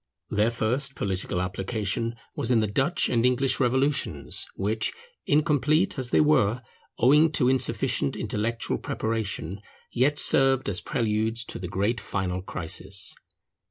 Their 0.31 0.49
first 0.49 0.95
political 0.95 1.39
application 1.39 2.15
was 2.35 2.49
in 2.49 2.59
the 2.59 2.65
Dutch 2.65 3.07
and 3.07 3.23
English 3.23 3.59
revolutions, 3.59 4.47
which, 4.55 4.93
incomplete 5.27 5.99
as 5.99 6.09
they 6.09 6.21
were, 6.21 6.63
owing 6.97 7.31
to 7.33 7.47
insufficient 7.47 8.15
intellectual 8.15 8.79
preparation, 8.79 9.61
yet 9.91 10.17
served 10.17 10.67
as 10.69 10.81
preludes 10.81 11.43
to 11.43 11.59
the 11.59 11.67
great 11.67 12.01
final 12.01 12.41
crisis. 12.41 13.13